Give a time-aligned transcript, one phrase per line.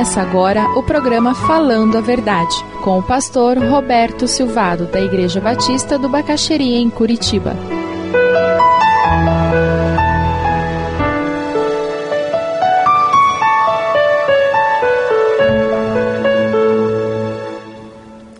[0.00, 5.98] Começa agora o programa Falando a Verdade, com o pastor Roberto Silvado, da Igreja Batista
[5.98, 7.54] do Bacaxeria, em Curitiba.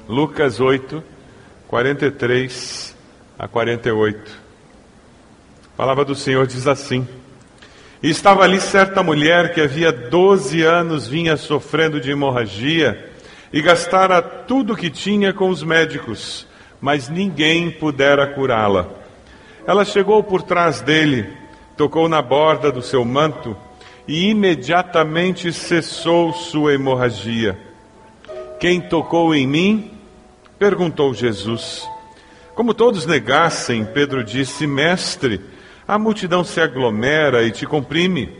[0.08, 1.04] Lucas 8,
[1.68, 2.96] 43
[3.38, 4.40] a 48.
[5.74, 7.06] A palavra do Senhor diz assim:
[8.02, 13.10] e estava ali certa mulher que havia 12 anos vinha sofrendo de hemorragia
[13.52, 16.46] e gastara tudo o que tinha com os médicos,
[16.80, 18.88] mas ninguém pudera curá-la.
[19.66, 21.28] Ela chegou por trás dele,
[21.76, 23.56] tocou na borda do seu manto
[24.08, 27.58] e imediatamente cessou sua hemorragia.
[28.58, 29.90] Quem tocou em mim?
[30.58, 31.88] perguntou Jesus.
[32.54, 35.40] Como todos negassem, Pedro disse: Mestre,
[35.90, 38.30] a multidão se aglomera e te comprime.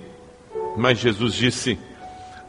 [0.77, 1.77] Mas Jesus disse: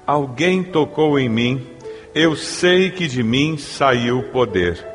[0.05, 1.67] Alguém tocou em mim,
[2.13, 4.85] eu sei que de mim saiu poder.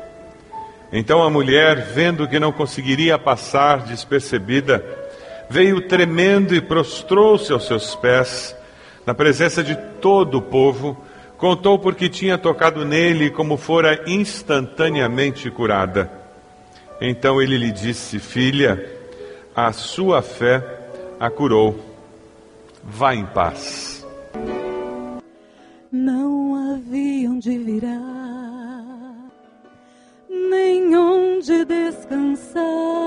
[0.93, 4.81] Então a mulher, vendo que não conseguiria passar despercebida,
[5.49, 8.55] veio tremendo e prostrou-se aos seus pés,
[9.05, 10.95] na presença de todo o povo,
[11.37, 16.09] contou porque tinha tocado nele como fora instantaneamente curada.
[17.01, 18.96] Então ele lhe disse: Filha,
[19.57, 20.63] a sua fé
[21.19, 21.79] a curou.
[22.83, 24.05] Vá em paz.
[25.91, 29.31] Não havia onde virar,
[30.29, 33.06] nem onde descansar.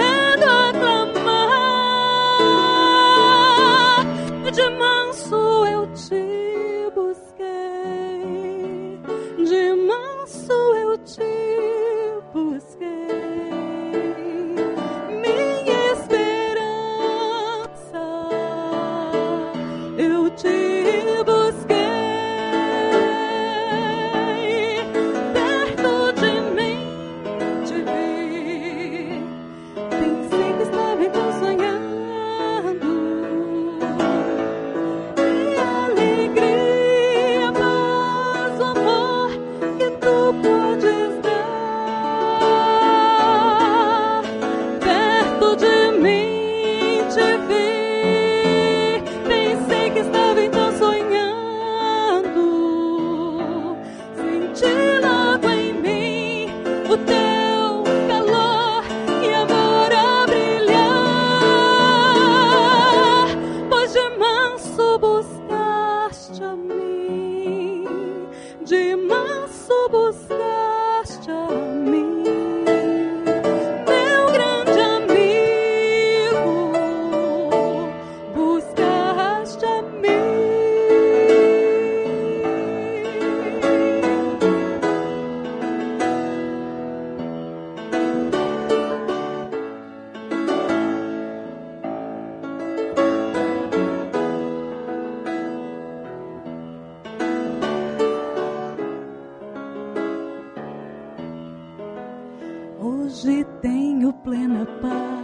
[104.13, 105.20] plena paz,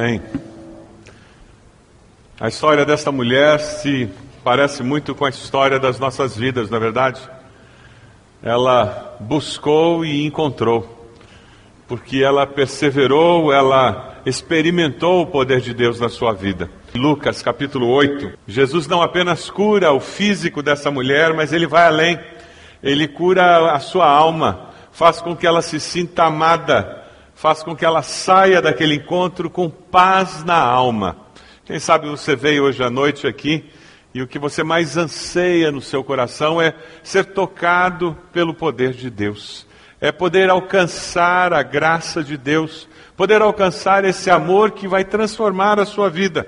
[0.00, 0.22] Amém.
[2.40, 4.08] A história desta mulher se
[4.42, 7.20] parece muito com a história das nossas vidas, não é verdade?
[8.42, 11.12] Ela buscou e encontrou,
[11.86, 16.70] porque ela perseverou, ela experimentou o poder de Deus na sua vida.
[16.94, 22.18] Lucas capítulo 8, Jesus não apenas cura o físico dessa mulher, mas ele vai além.
[22.82, 26.99] Ele cura a sua alma, faz com que ela se sinta amada,
[27.40, 31.16] faz com que ela saia daquele encontro com paz na alma.
[31.64, 33.64] Quem sabe você veio hoje à noite aqui
[34.12, 39.08] e o que você mais anseia no seu coração é ser tocado pelo poder de
[39.08, 39.66] Deus,
[40.02, 45.86] é poder alcançar a graça de Deus, poder alcançar esse amor que vai transformar a
[45.86, 46.46] sua vida.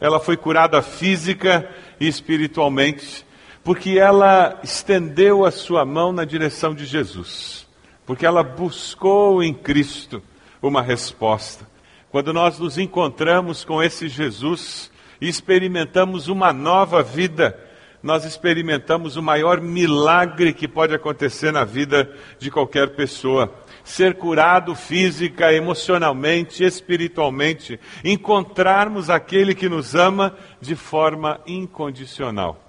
[0.00, 1.70] Ela foi curada física
[2.00, 3.24] e espiritualmente,
[3.62, 7.65] porque ela estendeu a sua mão na direção de Jesus,
[8.06, 10.22] porque ela buscou em Cristo
[10.62, 11.66] uma resposta.
[12.10, 17.58] Quando nós nos encontramos com esse Jesus e experimentamos uma nova vida,
[18.02, 22.08] nós experimentamos o maior milagre que pode acontecer na vida
[22.38, 23.52] de qualquer pessoa.
[23.82, 32.60] Ser curado física, emocionalmente, espiritualmente, encontrarmos aquele que nos ama de forma incondicional.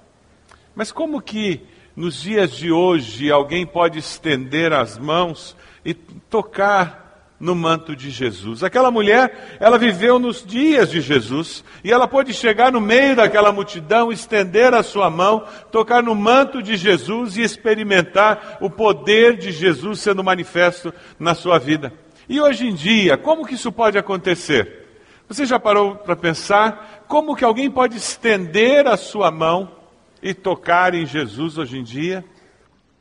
[0.75, 1.61] Mas como que
[1.97, 8.63] nos dias de hoje alguém pode estender as mãos e tocar no manto de Jesus.
[8.63, 13.51] Aquela mulher, ela viveu nos dias de Jesus e ela pôde chegar no meio daquela
[13.51, 19.51] multidão, estender a sua mão, tocar no manto de Jesus e experimentar o poder de
[19.51, 21.91] Jesus sendo manifesto na sua vida.
[22.29, 24.85] E hoje em dia, como que isso pode acontecer?
[25.27, 29.76] Você já parou para pensar como que alguém pode estender a sua mão
[30.21, 32.23] e tocar em Jesus hoje em dia?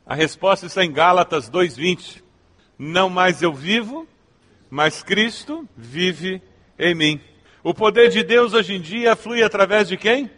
[0.05, 2.23] A resposta está em Gálatas 2:20.
[2.79, 4.07] Não mais eu vivo,
[4.71, 6.43] mas Cristo vive
[6.79, 7.21] em mim.
[7.63, 10.31] O poder de Deus hoje em dia flui através de quem?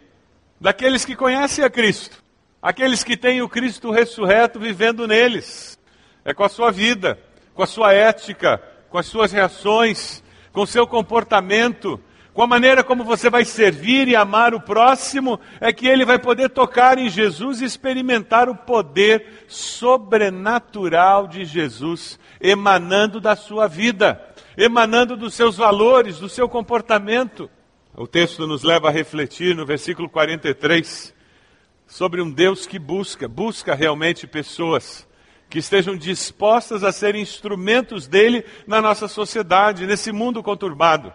[0.59, 2.23] Daqueles que conhecem a Cristo,
[2.61, 5.77] aqueles que têm o Cristo ressurreto vivendo neles.
[6.25, 7.19] É com a sua vida,
[7.53, 12.01] com a sua ética, com as suas reações, com o seu comportamento,
[12.33, 16.19] com a maneira como você vai servir e amar o próximo, é que ele vai
[16.19, 24.23] poder tocar em Jesus e experimentar o poder sobrenatural de Jesus emanando da sua vida,
[24.55, 27.49] emanando dos seus valores, do seu comportamento.
[27.95, 31.13] O texto nos leva a refletir no versículo 43
[31.87, 35.07] sobre um Deus que busca, busca realmente pessoas
[35.49, 41.11] que estejam dispostas a ser instrumentos dele na nossa sociedade, nesse mundo conturbado.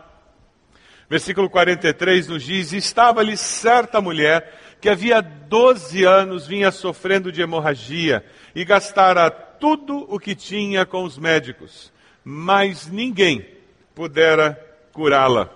[1.09, 8.25] Versículo 43 nos diz: Estava-lhe certa mulher que havia 12 anos vinha sofrendo de hemorragia
[8.55, 11.93] e gastara tudo o que tinha com os médicos,
[12.23, 13.47] mas ninguém
[13.95, 14.59] pudera
[14.93, 15.51] curá-la.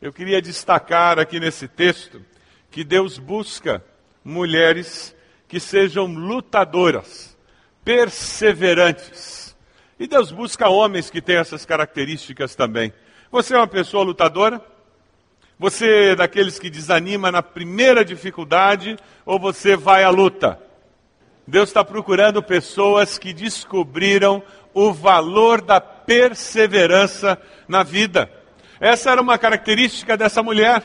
[0.00, 2.20] Eu queria destacar aqui nesse texto
[2.70, 3.82] que Deus busca
[4.24, 5.14] mulheres
[5.48, 7.36] que sejam lutadoras,
[7.84, 9.56] perseverantes.
[9.98, 12.92] E Deus busca homens que tenham essas características também.
[13.30, 14.60] Você é uma pessoa lutadora?
[15.58, 20.60] Você é daqueles que desanima na primeira dificuldade ou você vai à luta?
[21.46, 24.42] Deus está procurando pessoas que descobriram
[24.74, 28.30] o valor da perseverança na vida.
[28.78, 30.82] Essa era uma característica dessa mulher.